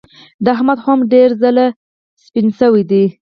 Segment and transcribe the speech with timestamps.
[0.43, 1.67] د احمد خو هم ډېر خلي
[2.25, 3.05] سپين شوي دي.